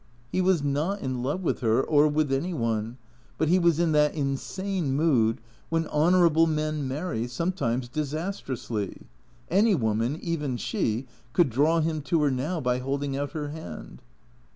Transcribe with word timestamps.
He 0.31 0.41
was 0.41 0.63
not 0.63 1.01
in 1.01 1.21
love 1.21 1.43
with 1.43 1.59
her 1.59 1.79
or 1.79 2.07
with 2.07 2.33
any 2.33 2.55
one, 2.55 2.97
but 3.37 3.49
he 3.49 3.59
was 3.59 3.79
in 3.79 3.91
tbat 3.91 4.13
insane 4.13 4.93
mood 4.95 5.39
when 5.69 5.85
honourable 5.89 6.47
men 6.47 6.87
marry, 6.87 7.27
sometimes 7.27 7.87
disas 7.87 8.41
trously. 8.43 9.03
Any 9.51 9.75
woman, 9.75 10.17
even 10.19 10.57
she, 10.57 11.05
could 11.33 11.51
draw 11.51 11.81
him 11.81 12.01
to 12.01 12.23
her 12.23 12.31
now 12.31 12.59
by 12.59 12.79
holding 12.79 13.15
out 13.15 13.33
her 13.33 13.49
hand. 13.49 14.01